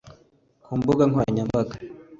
Ku 0.63 0.71
mbuga 0.79 1.03
nkoranyambaga 1.09 1.75